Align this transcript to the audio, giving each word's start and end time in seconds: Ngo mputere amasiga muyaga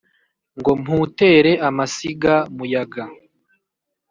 Ngo 0.57 0.71
mputere 0.81 1.51
amasiga 1.67 2.33
muyaga 2.55 3.03